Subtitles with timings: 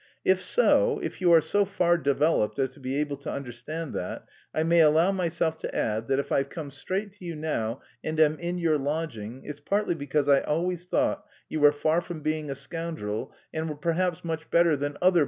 [0.25, 4.25] "If so, if you are so far developed as to be able to understand that,
[4.51, 8.19] I may allow myself to add, that if I've come straight to you now and
[8.19, 12.49] am in your lodging, it's partly because I always thought you were far from being
[12.49, 15.19] a scoundrel and were perhaps much better than other...